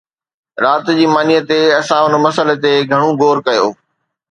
[0.63, 3.67] رات جي مانيءَ تي اسان ان مسئلي تي گهڻو غور ڪيو